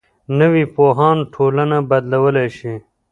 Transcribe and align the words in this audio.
نوی 0.39 0.63
پوهاند 0.75 1.21
ټولنه 1.33 1.77
بدلولی 1.89 2.47
شي 2.57 2.73